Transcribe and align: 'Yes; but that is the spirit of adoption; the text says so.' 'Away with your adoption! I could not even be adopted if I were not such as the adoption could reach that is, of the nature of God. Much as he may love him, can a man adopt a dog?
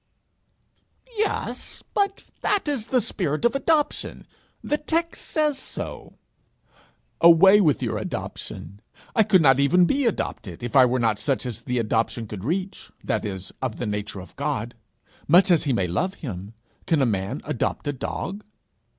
'Yes; 1.17 1.83
but 1.93 2.23
that 2.41 2.67
is 2.67 2.87
the 2.87 3.01
spirit 3.01 3.45
of 3.45 3.53
adoption; 3.53 4.25
the 4.63 4.79
text 4.79 5.23
says 5.23 5.59
so.' 5.59 6.17
'Away 7.21 7.61
with 7.61 7.83
your 7.83 7.99
adoption! 7.99 8.81
I 9.15 9.21
could 9.21 9.43
not 9.43 9.59
even 9.59 9.85
be 9.85 10.07
adopted 10.07 10.63
if 10.63 10.75
I 10.75 10.87
were 10.87 10.97
not 10.97 11.19
such 11.19 11.45
as 11.45 11.61
the 11.61 11.77
adoption 11.77 12.25
could 12.25 12.43
reach 12.43 12.91
that 13.03 13.25
is, 13.25 13.51
of 13.61 13.75
the 13.77 13.85
nature 13.85 14.21
of 14.21 14.35
God. 14.35 14.73
Much 15.27 15.51
as 15.51 15.65
he 15.65 15.71
may 15.73 15.85
love 15.85 16.15
him, 16.15 16.55
can 16.87 17.03
a 17.03 17.05
man 17.05 17.41
adopt 17.45 17.87
a 17.87 17.93
dog? 17.93 18.43